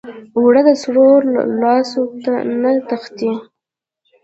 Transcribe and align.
اوړه 0.37 0.61
د 0.67 0.69
سړو 0.83 1.09
لاسو 1.61 2.01
نه 2.61 2.71
تښتي 2.87 3.31